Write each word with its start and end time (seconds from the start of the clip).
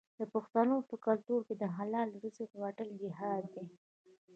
د 0.19 0.21
پښتنو 0.33 0.75
په 0.89 0.95
کلتور 1.05 1.39
کې 1.47 1.55
د 1.61 1.63
حلال 1.75 2.09
رزق 2.23 2.49
ګټل 2.63 2.89
جهاد 3.01 3.43
دی. 3.53 3.65